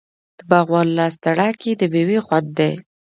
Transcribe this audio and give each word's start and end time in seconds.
د 0.37 0.39
باغوان 0.49 0.87
لاس 0.97 1.13
تڼاکې 1.23 1.71
د 1.77 1.81
میوې 1.93 2.19
خوند 2.25 2.49
دی. 2.59 2.71